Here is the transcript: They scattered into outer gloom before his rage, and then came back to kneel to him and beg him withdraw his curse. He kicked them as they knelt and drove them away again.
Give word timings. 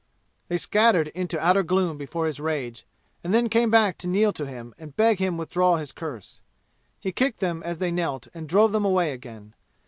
They 0.47 0.57
scattered 0.57 1.09
into 1.09 1.39
outer 1.39 1.61
gloom 1.61 1.95
before 1.99 2.25
his 2.25 2.39
rage, 2.39 2.87
and 3.23 3.35
then 3.35 3.49
came 3.49 3.69
back 3.69 3.99
to 3.99 4.07
kneel 4.07 4.33
to 4.33 4.47
him 4.47 4.73
and 4.79 4.97
beg 4.97 5.19
him 5.19 5.37
withdraw 5.37 5.75
his 5.75 5.91
curse. 5.91 6.39
He 6.99 7.11
kicked 7.11 7.39
them 7.39 7.61
as 7.61 7.77
they 7.77 7.91
knelt 7.91 8.27
and 8.33 8.49
drove 8.49 8.71
them 8.71 8.83
away 8.83 9.11
again. 9.13 9.53